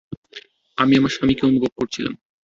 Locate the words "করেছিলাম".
1.77-2.13